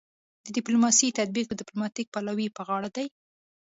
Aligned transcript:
د 0.43 0.45
ډیپلوماسي 0.57 1.07
تطبیق 1.19 1.45
د 1.49 1.53
ډیپلوماتیک 1.61 2.07
پلاوي 2.13 2.47
په 2.55 2.61
غاړه 2.67 2.89
دی 2.95 3.07